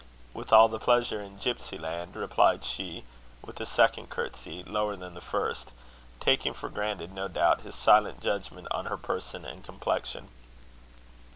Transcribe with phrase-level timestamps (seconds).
[0.33, 3.05] "With all the pleasure in gipsy land," replied she,
[3.45, 5.69] with a second courtesy, lower than the first;
[6.19, 10.29] taking for granted, no doubt, his silent judgment on her person and complexion.